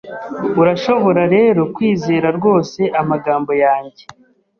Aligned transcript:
Urashobora 0.61 1.21
rero 1.35 1.61
kwizera 1.75 2.27
rwose 2.37 2.81
amagambo 3.01 3.51
yanjye 3.63 4.03